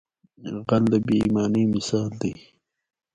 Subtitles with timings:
[0.67, 2.33] غل د بې ایمانۍ مثال دی